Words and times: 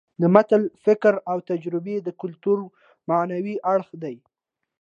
د 0.21 0.23
متل 0.35 0.63
فکر 0.85 1.13
او 1.31 1.37
تجربه 1.49 1.95
د 2.03 2.09
کولتور 2.19 2.57
معنوي 3.09 3.55
اړخ 3.73 3.89
دی 4.03 4.15